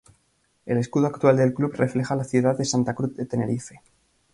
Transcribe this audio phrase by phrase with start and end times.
[0.65, 3.81] El escudo actual del club refleja la ciudad de Santa Cruz de Tenerife.